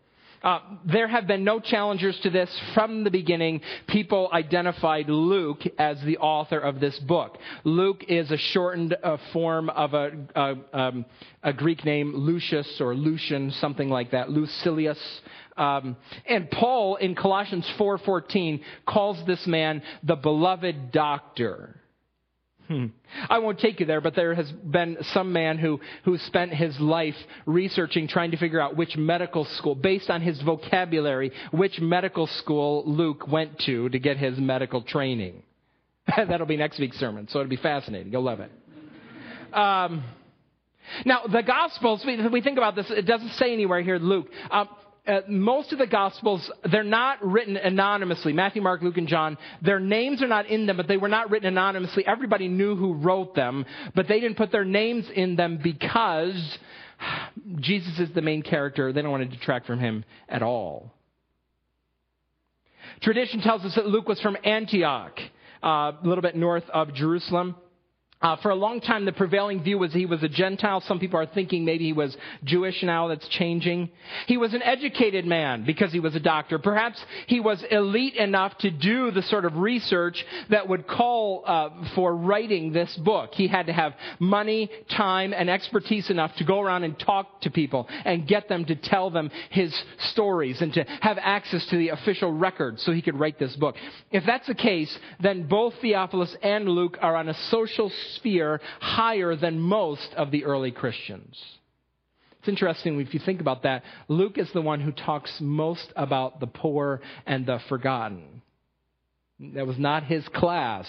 [0.43, 3.61] Uh, there have been no challengers to this from the beginning.
[3.89, 7.37] People identified Luke as the author of this book.
[7.65, 11.05] Luke is a shortened uh, form of a, a, um,
[11.43, 14.99] a, Greek name, Lucius or Lucian, something like that, Lucilius.
[15.59, 21.80] Um, and Paul in Colossians 4:14 calls this man the beloved doctor.
[22.71, 22.87] Hmm.
[23.29, 26.79] I won't take you there, but there has been some man who, who spent his
[26.79, 32.29] life researching, trying to figure out which medical school, based on his vocabulary, which medical
[32.29, 35.43] school Luke went to to get his medical training.
[36.17, 38.13] That'll be next week's sermon, so it'll be fascinating.
[38.13, 38.53] You'll love it.
[39.53, 40.05] Um,
[41.05, 44.29] now, the Gospels, we, we think about this, it doesn't say anywhere here, Luke.
[44.49, 44.69] Um,
[45.07, 48.33] uh, most of the Gospels, they're not written anonymously.
[48.33, 51.31] Matthew, Mark, Luke, and John, their names are not in them, but they were not
[51.31, 52.07] written anonymously.
[52.07, 56.59] Everybody knew who wrote them, but they didn't put their names in them because
[57.61, 58.93] Jesus is the main character.
[58.93, 60.93] They don't want to detract from him at all.
[63.03, 65.19] Tradition tells us that Luke was from Antioch,
[65.63, 67.57] uh, a little bit north of Jerusalem.
[68.23, 70.83] Uh, for a long time, the prevailing view was he was a Gentile.
[70.83, 73.09] Some people are thinking maybe he was Jewish now.
[73.09, 73.89] That's changing.
[74.27, 76.59] He was an educated man because he was a doctor.
[76.59, 81.71] Perhaps he was elite enough to do the sort of research that would call uh,
[81.95, 83.31] for writing this book.
[83.33, 87.51] He had to have money, time, and expertise enough to go around and talk to
[87.51, 89.75] people and get them to tell them his
[90.11, 93.77] stories and to have access to the official records so he could write this book.
[94.11, 99.37] If that's the case, then both Theophilus and Luke are on a social sphere higher
[99.37, 101.37] than most of the early Christians.
[102.41, 103.83] It's interesting if you think about that.
[104.09, 108.41] Luke is the one who talks most about the poor and the forgotten.
[109.55, 110.87] That was not his class,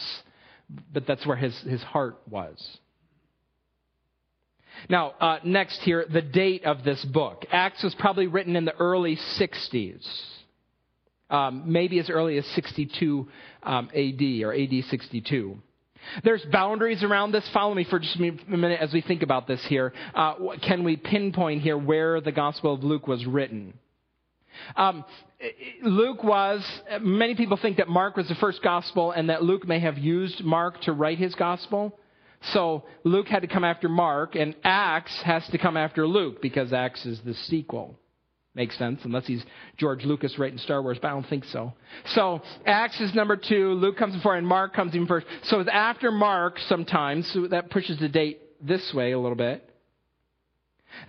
[0.94, 2.78] but that's where his, his heart was.
[4.90, 7.46] Now, uh, next here, the date of this book.
[7.52, 10.06] Acts was probably written in the early 60s,
[11.30, 13.28] um, maybe as early as 62
[13.64, 15.58] um, AD or AD 62.
[16.24, 17.48] There's boundaries around this.
[17.54, 19.94] Follow me for just a minute as we think about this here.
[20.14, 20.36] Uh,
[20.66, 23.74] can we pinpoint here where the Gospel of Luke was written?
[24.76, 25.06] Um,
[25.84, 26.64] Luke was,
[27.02, 30.44] many people think that Mark was the first gospel and that Luke may have used
[30.44, 31.98] Mark to write his gospel.
[32.54, 36.74] So Luke had to come after Mark, and Acts has to come after Luke because
[36.74, 37.96] Acts is the sequel.
[38.54, 39.44] Makes sense, unless he's
[39.78, 41.72] George Lucas writing Star Wars, but I don't think so.
[42.08, 45.26] So Acts is number two, Luke comes before, and Mark comes in first.
[45.44, 49.68] So it's after Mark sometimes, so that pushes the date this way a little bit.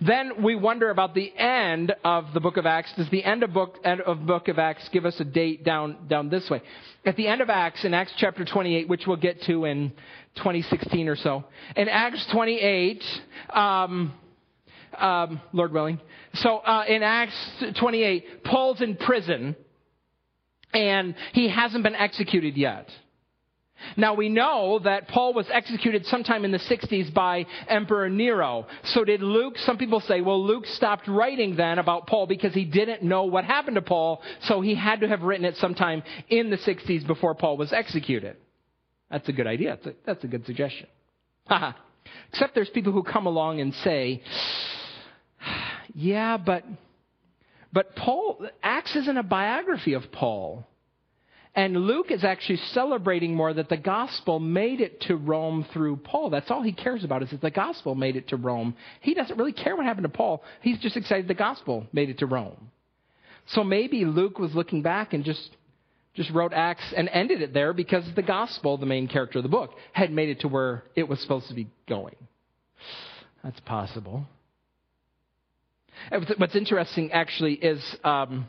[0.01, 2.93] Then we wonder about the end of the book of Acts.
[2.95, 6.07] Does the end of book end of book of Acts give us a date down
[6.07, 6.61] down this way?
[7.05, 9.91] At the end of Acts, in Acts chapter 28, which we'll get to in
[10.37, 11.43] 2016 or so,
[11.75, 13.03] in Acts 28,
[13.49, 14.13] um,
[14.97, 15.99] um, Lord willing.
[16.35, 17.35] So uh, in Acts
[17.79, 19.55] 28, Paul's in prison,
[20.73, 22.89] and he hasn't been executed yet.
[23.97, 28.65] Now we know that Paul was executed sometime in the 60s by Emperor Nero.
[28.85, 29.57] So did Luke?
[29.57, 33.45] Some people say, well, Luke stopped writing then about Paul because he didn't know what
[33.45, 37.35] happened to Paul, so he had to have written it sometime in the 60s before
[37.35, 38.37] Paul was executed.
[39.09, 39.75] That's a good idea.
[39.75, 40.87] That's a, that's a good suggestion.
[42.29, 44.21] Except there's people who come along and say,
[45.93, 46.63] yeah, but,
[47.71, 50.67] but Paul, Acts isn't a biography of Paul.
[51.55, 56.31] And Luke is actually celebrating more that the gospel made it to Rome through Paul.
[56.31, 58.75] That's all he cares about is that the gospel made it to Rome.
[59.01, 60.43] He doesn't really care what happened to Paul.
[60.61, 62.71] He's just excited the gospel made it to Rome.
[63.47, 65.49] So maybe Luke was looking back and just
[66.15, 69.49] just wrote Acts and ended it there because the gospel, the main character of the
[69.49, 72.15] book, had made it to where it was supposed to be going.
[73.43, 74.25] That's possible.
[76.37, 78.47] What's interesting actually is um,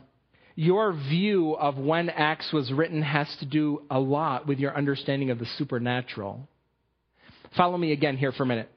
[0.55, 5.29] your view of when Acts was written has to do a lot with your understanding
[5.29, 6.47] of the supernatural.
[7.57, 8.69] Follow me again here for a minute.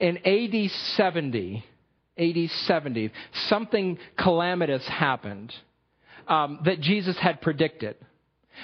[0.00, 1.64] In AD 70,
[2.18, 3.12] AD 70,
[3.48, 5.52] something calamitous happened
[6.26, 7.96] um, that Jesus had predicted.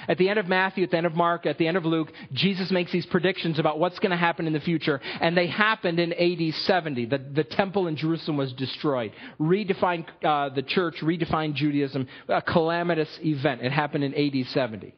[0.07, 2.11] At the end of Matthew, at the end of Mark, at the end of Luke,
[2.31, 5.99] Jesus makes these predictions about what's going to happen in the future, and they happened
[5.99, 7.05] in AD 70.
[7.05, 13.19] The, the temple in Jerusalem was destroyed, redefined uh, the church, redefined Judaism, a calamitous
[13.23, 13.61] event.
[13.61, 14.93] It happened in AD 70.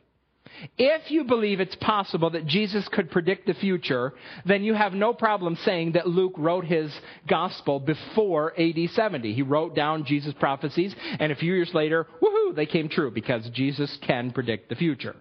[0.78, 4.13] If you believe it's possible that Jesus could predict the future,
[4.46, 6.91] then you have no problem saying that Luke wrote his
[7.28, 9.34] gospel before AD 70.
[9.34, 13.50] He wrote down Jesus' prophecies, and a few years later, woohoo, they came true because
[13.50, 15.15] Jesus can predict the future.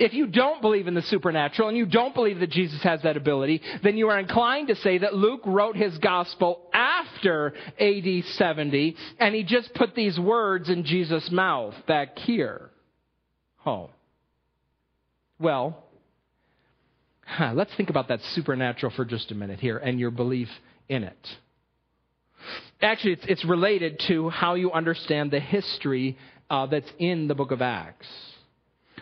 [0.00, 3.18] If you don't believe in the supernatural and you don't believe that Jesus has that
[3.18, 8.96] ability, then you are inclined to say that Luke wrote his gospel after AD 70
[9.18, 12.69] and he just put these words in Jesus' mouth back here
[13.60, 13.90] home?
[15.38, 15.82] Well,
[17.54, 20.48] let's think about that supernatural for just a minute here and your belief
[20.88, 21.28] in it.
[22.82, 26.16] Actually, it's, it's related to how you understand the history
[26.48, 28.08] uh, that's in the book of Acts.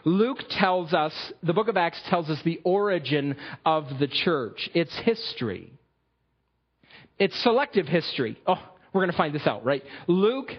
[0.04, 4.96] Luke tells us, the book of Acts tells us the origin of the church, its
[5.04, 5.72] history.
[7.18, 8.38] It's selective history.
[8.46, 9.82] Oh, we're going to find this out, right?
[10.06, 10.50] Luke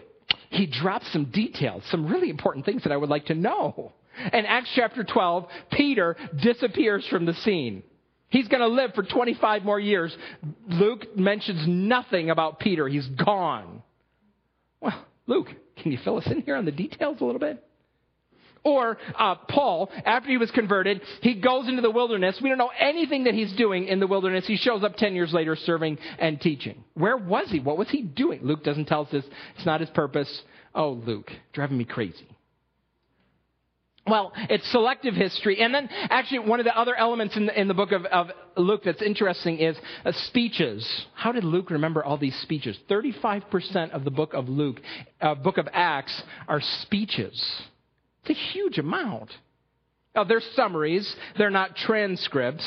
[0.50, 3.94] he drops some details, some really important things that I would like to know.
[4.34, 7.84] In Acts chapter 12, Peter disappears from the scene.
[8.30, 10.16] He's going to live for 25 more years.
[10.68, 12.88] Luke mentions nothing about Peter.
[12.88, 13.82] He's gone.
[14.82, 15.48] Well, Luke,
[15.82, 17.64] can you fill us in here on the details a little bit?
[18.64, 22.40] Or uh, Paul, after he was converted, he goes into the wilderness.
[22.42, 24.46] We don't know anything that he's doing in the wilderness.
[24.46, 26.84] He shows up 10 years later serving and teaching.
[26.94, 27.60] Where was he?
[27.60, 28.42] What was he doing?
[28.44, 29.26] Luke doesn't tell us this.
[29.56, 30.42] It's not his purpose.
[30.76, 32.28] Oh, Luke, driving me crazy.
[34.10, 35.62] Well, it's selective history.
[35.62, 38.28] And then, actually, one of the other elements in the, in the book of, of,
[38.58, 40.88] Luke that's interesting is uh, speeches.
[41.14, 42.78] How did Luke remember all these speeches?
[42.90, 44.82] 35% of the book of Luke,
[45.22, 47.62] uh, book of Acts, are speeches.
[48.30, 49.32] A huge amount.
[50.16, 52.66] Now, they're summaries, they're not transcripts,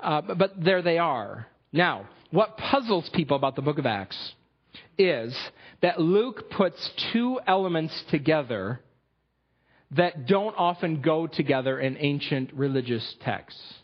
[0.00, 1.46] uh, but there they are.
[1.72, 4.34] Now, what puzzles people about the book of Acts
[4.98, 5.36] is
[5.82, 8.80] that Luke puts two elements together
[9.92, 13.74] that don't often go together in ancient religious texts.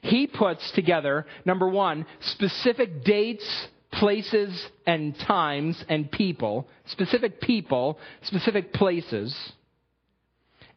[0.00, 3.44] He puts together, number one, specific dates,
[3.92, 9.36] places, and times and people, specific people, specific places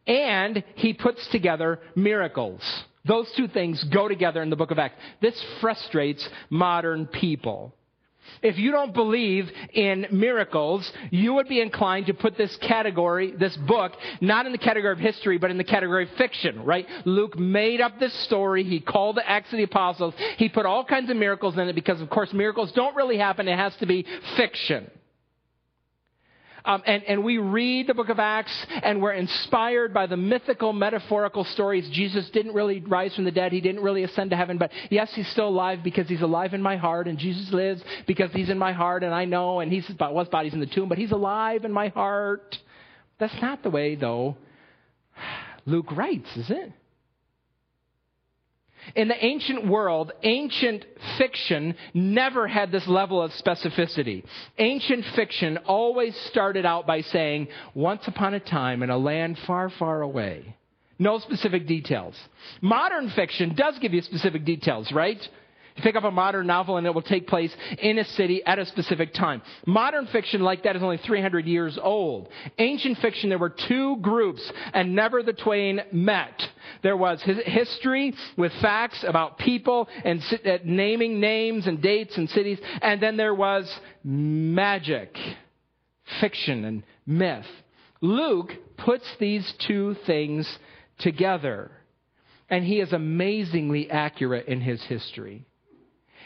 [0.07, 2.61] and he puts together miracles.
[3.05, 4.95] Those two things go together in the book of Acts.
[5.21, 7.75] This frustrates modern people.
[8.41, 13.55] If you don't believe in miracles, you would be inclined to put this category, this
[13.55, 16.87] book, not in the category of history, but in the category of fiction, right?
[17.05, 18.63] Luke made up this story.
[18.63, 20.15] He called the Acts of the Apostles.
[20.37, 23.47] He put all kinds of miracles in it because, of course, miracles don't really happen.
[23.47, 24.89] It has to be fiction.
[26.66, 30.74] Um, and, and we read the book of Acts and we're inspired by the mythical,
[30.74, 31.88] metaphorical stories.
[31.91, 33.51] Jesus didn't really rise from the dead.
[33.51, 34.57] He didn't really ascend to heaven.
[34.57, 37.07] But yes, he's still alive because he's alive in my heart.
[37.07, 39.03] And Jesus lives because he's in my heart.
[39.03, 39.59] And I know.
[39.59, 42.57] And he's, was body's in the tomb, but he's alive in my heart.
[43.20, 44.36] That's not the way, though,
[45.66, 46.72] Luke writes, is it?
[48.93, 50.86] In the ancient world, ancient
[51.17, 54.23] fiction never had this level of specificity.
[54.57, 59.69] Ancient fiction always started out by saying, once upon a time in a land far,
[59.69, 60.55] far away.
[60.99, 62.15] No specific details.
[62.61, 65.19] Modern fiction does give you specific details, right?
[65.76, 68.59] You pick up a modern novel and it will take place in a city at
[68.59, 69.41] a specific time.
[69.65, 72.30] Modern fiction like that is only 300 years old.
[72.57, 76.41] Ancient fiction, there were two groups and never the twain met.
[76.82, 82.59] There was history with facts about people and uh, naming names and dates and cities.
[82.82, 83.69] And then there was
[84.01, 85.17] magic,
[86.21, 87.45] fiction and myth.
[87.99, 90.47] Luke puts these two things
[90.99, 91.71] together.
[92.49, 95.45] And he is amazingly accurate in his history.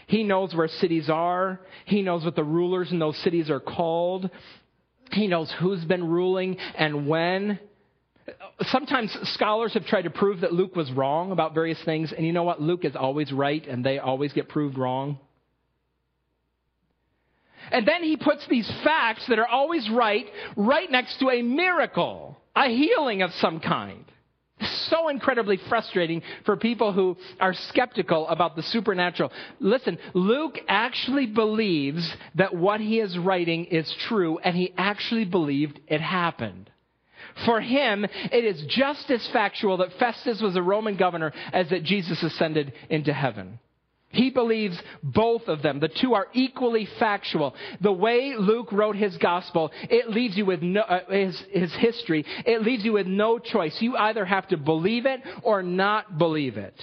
[0.09, 1.59] He knows where cities are.
[1.85, 4.31] He knows what the rulers in those cities are called.
[5.11, 7.59] He knows who's been ruling and when.
[8.61, 12.33] Sometimes scholars have tried to prove that Luke was wrong about various things, and you
[12.33, 12.59] know what?
[12.59, 15.19] Luke is always right, and they always get proved wrong.
[17.71, 20.25] And then he puts these facts that are always right
[20.57, 24.05] right next to a miracle, a healing of some kind
[24.89, 29.31] so incredibly frustrating for people who are skeptical about the supernatural.
[29.59, 35.79] Listen, Luke actually believes that what he is writing is true, and he actually believed
[35.87, 36.69] it happened.
[37.45, 41.83] For him, it is just as factual that Festus was a Roman governor as that
[41.83, 43.59] Jesus ascended into heaven.
[44.11, 45.79] He believes both of them.
[45.79, 47.53] The two are equally factual.
[47.79, 52.25] The way Luke wrote his gospel, it leaves you with no, uh, his, his history,
[52.45, 53.79] it leaves you with no choice.
[53.81, 56.73] You either have to believe it or not believe it.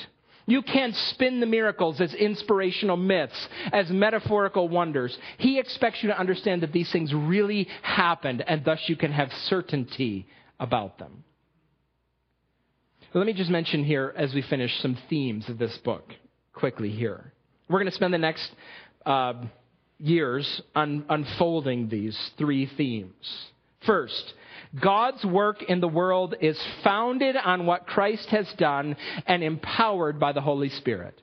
[0.49, 5.17] You can't spin the miracles as inspirational myths, as metaphorical wonders.
[5.39, 9.33] He expects you to understand that these things really happened, and thus you can have
[9.33, 10.29] certainty
[10.61, 11.25] about them.
[13.13, 16.15] let me just mention here, as we finish, some themes of this book
[16.57, 17.33] quickly here.
[17.69, 18.51] We're going to spend the next
[19.05, 19.35] uh,
[19.99, 23.47] years un- unfolding these three themes.
[23.85, 24.35] First,
[24.81, 28.97] God's work in the world is founded on what Christ has done
[29.27, 31.21] and empowered by the Holy Spirit.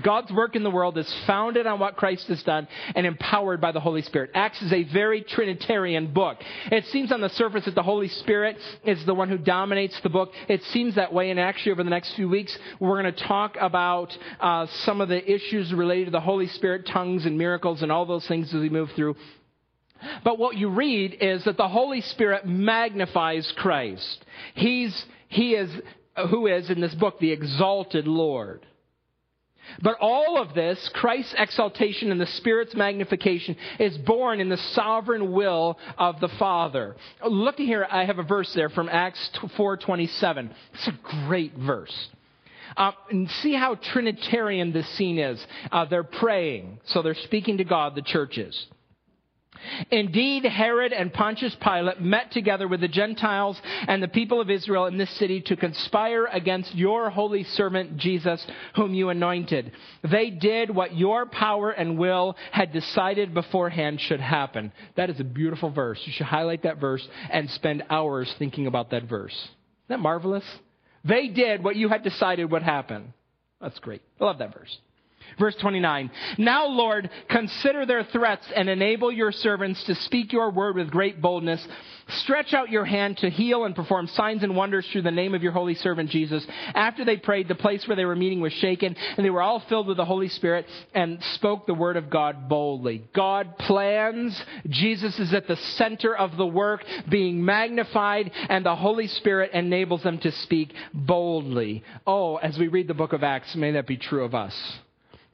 [0.00, 3.72] God's work in the world is founded on what Christ has done and empowered by
[3.72, 4.30] the Holy Spirit.
[4.34, 6.38] Acts is a very Trinitarian book.
[6.70, 10.08] It seems on the surface that the Holy Spirit is the one who dominates the
[10.08, 10.30] book.
[10.48, 13.56] It seems that way, and actually, over the next few weeks, we're going to talk
[13.60, 17.90] about uh, some of the issues related to the Holy Spirit, tongues and miracles, and
[17.90, 19.16] all those things as we move through.
[20.22, 24.24] But what you read is that the Holy Spirit magnifies Christ.
[24.54, 25.68] He's, he is,
[26.30, 28.64] who is in this book, the exalted Lord.
[29.82, 35.32] But all of this, Christ's exaltation and the Spirit's magnification, is born in the sovereign
[35.32, 36.96] will of the Father.
[37.24, 40.50] Look here, I have a verse there from Acts 4.27.
[40.74, 42.08] It's a great verse.
[42.76, 45.44] Uh, and see how Trinitarian this scene is.
[45.72, 48.66] Uh, they're praying, so they're speaking to God, the churches.
[49.90, 54.86] Indeed, Herod and Pontius Pilate met together with the Gentiles and the people of Israel
[54.86, 58.44] in this city to conspire against your holy servant Jesus,
[58.76, 59.72] whom you anointed.
[60.08, 64.72] They did what your power and will had decided beforehand should happen.
[64.96, 66.00] That is a beautiful verse.
[66.04, 69.34] You should highlight that verse and spend hours thinking about that verse.
[69.34, 69.50] Isn't
[69.88, 70.44] that marvelous?
[71.04, 73.14] They did what you had decided would happen.
[73.60, 74.02] That's great.
[74.20, 74.78] I love that verse.
[75.38, 76.10] Verse 29.
[76.38, 81.20] Now, Lord, consider their threats and enable your servants to speak your word with great
[81.20, 81.66] boldness.
[82.18, 85.42] Stretch out your hand to heal and perform signs and wonders through the name of
[85.42, 86.44] your holy servant Jesus.
[86.74, 89.60] After they prayed, the place where they were meeting was shaken, and they were all
[89.60, 93.04] filled with the Holy Spirit and spoke the word of God boldly.
[93.14, 94.40] God plans.
[94.68, 100.02] Jesus is at the center of the work, being magnified, and the Holy Spirit enables
[100.02, 101.84] them to speak boldly.
[102.06, 104.54] Oh, as we read the book of Acts, may that be true of us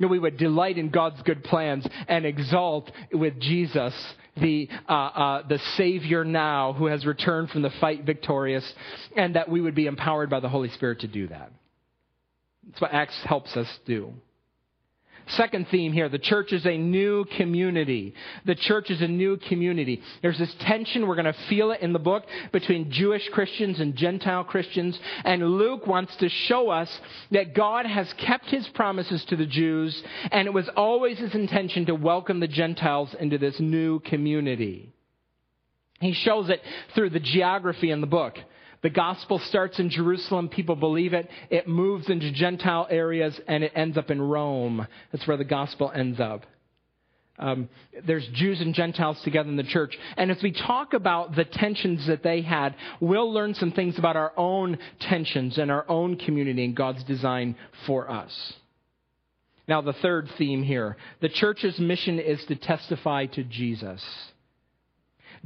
[0.00, 3.94] that we would delight in God's good plans and exalt with Jesus,
[4.36, 8.70] the, uh, uh, the Savior now who has returned from the fight victorious,
[9.16, 11.50] and that we would be empowered by the Holy Spirit to do that.
[12.66, 14.12] That's what Acts helps us do.
[15.30, 18.14] Second theme here the church is a new community.
[18.44, 20.00] The church is a new community.
[20.22, 23.96] There's this tension, we're going to feel it in the book, between Jewish Christians and
[23.96, 24.98] Gentile Christians.
[25.24, 26.88] And Luke wants to show us
[27.32, 30.00] that God has kept his promises to the Jews,
[30.30, 34.92] and it was always his intention to welcome the Gentiles into this new community.
[36.00, 36.60] He shows it
[36.94, 38.36] through the geography in the book.
[38.82, 43.72] The gospel starts in Jerusalem, people believe it, it moves into Gentile areas, and it
[43.74, 44.86] ends up in Rome.
[45.12, 46.44] That's where the gospel ends up.
[47.38, 47.68] Um,
[48.06, 49.96] there's Jews and Gentiles together in the church.
[50.16, 54.16] And as we talk about the tensions that they had, we'll learn some things about
[54.16, 57.56] our own tensions and our own community and God's design
[57.86, 58.54] for us.
[59.68, 64.02] Now, the third theme here the church's mission is to testify to Jesus.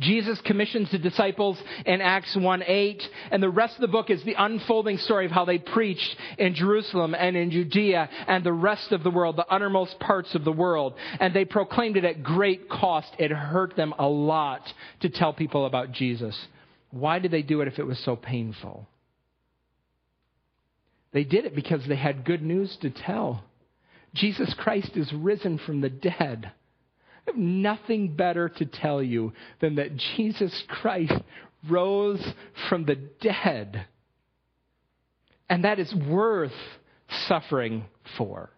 [0.01, 4.25] Jesus commissions the disciples in Acts 1 8, and the rest of the book is
[4.25, 8.93] the unfolding story of how they preached in Jerusalem and in Judea and the rest
[8.93, 10.95] of the world, the uttermost parts of the world.
[11.21, 13.09] And they proclaimed it at great cost.
[13.19, 14.63] It hurt them a lot
[15.01, 16.39] to tell people about Jesus.
[16.91, 18.89] Why did they do it if it was so painful?
[21.13, 23.45] They did it because they had good news to tell.
[24.15, 26.53] Jesus Christ is risen from the dead
[27.33, 31.13] have nothing better to tell you than that Jesus Christ
[31.69, 32.25] rose
[32.69, 33.87] from the dead.
[35.49, 36.53] And that is worth
[37.27, 37.85] suffering
[38.17, 38.51] for.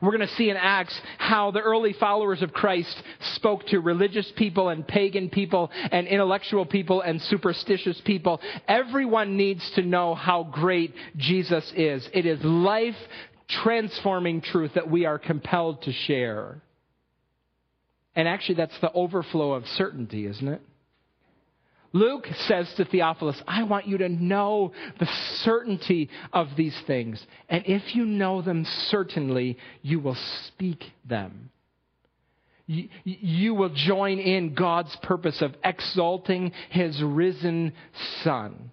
[0.00, 3.02] We're going to see in Acts how the early followers of Christ
[3.34, 8.40] spoke to religious people and pagan people and intellectual people and superstitious people.
[8.68, 12.08] Everyone needs to know how great Jesus is.
[12.14, 12.96] It is life
[13.48, 16.62] transforming truth that we are compelled to share.
[18.14, 20.60] And actually, that's the overflow of certainty, isn't it?
[21.94, 25.08] Luke says to Theophilus, I want you to know the
[25.42, 27.24] certainty of these things.
[27.48, 31.50] And if you know them certainly, you will speak them.
[32.66, 37.74] You, you will join in God's purpose of exalting his risen
[38.22, 38.72] Son.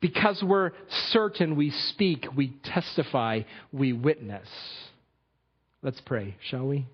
[0.00, 0.72] Because we're
[1.10, 3.40] certain, we speak, we testify,
[3.72, 4.48] we witness.
[5.82, 6.86] Let's pray, shall we?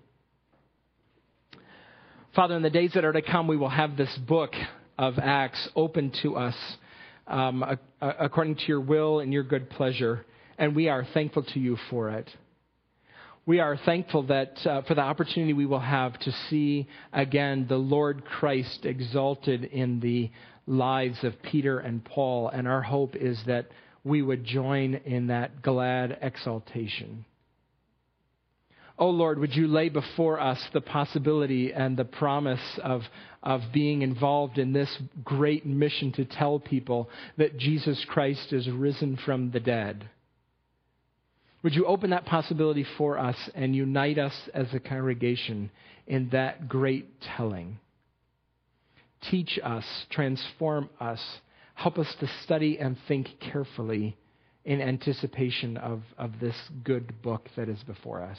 [2.33, 4.53] Father, in the days that are to come, we will have this book
[4.97, 6.55] of Acts open to us
[7.27, 10.25] um, according to your will and your good pleasure,
[10.57, 12.33] and we are thankful to you for it.
[13.45, 17.75] We are thankful that uh, for the opportunity we will have to see again the
[17.75, 20.31] Lord Christ exalted in the
[20.65, 23.67] lives of Peter and Paul, and our hope is that
[24.05, 27.25] we would join in that glad exaltation.
[29.01, 33.01] Oh Lord, would you lay before us the possibility and the promise of,
[33.41, 39.17] of being involved in this great mission to tell people that Jesus Christ is risen
[39.25, 40.07] from the dead?
[41.63, 45.71] Would you open that possibility for us and unite us as a congregation
[46.05, 47.79] in that great telling?
[49.31, 51.19] Teach us, transform us,
[51.73, 54.15] help us to study and think carefully
[54.63, 58.37] in anticipation of, of this good book that is before us.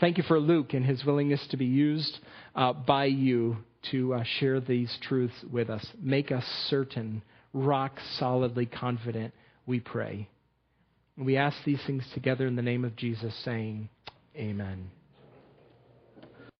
[0.00, 2.18] Thank you for Luke and his willingness to be used
[2.54, 3.58] uh, by you
[3.90, 5.86] to uh, share these truths with us.
[6.00, 7.22] Make us certain,
[7.52, 9.34] rock solidly confident,
[9.66, 10.26] we pray.
[11.18, 13.90] We ask these things together in the name of Jesus, saying,
[14.34, 14.90] Amen.